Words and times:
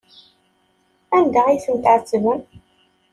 Anda 1.17 1.41
ay 1.47 1.59
ten-tɛettbem? 1.65 2.39